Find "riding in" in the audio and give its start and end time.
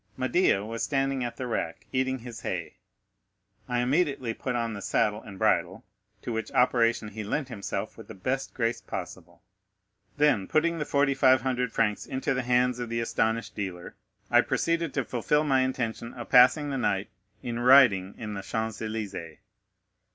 17.59-18.33